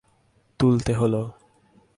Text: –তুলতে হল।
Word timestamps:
–তুলতে 0.59 0.93
হল। 0.93 1.13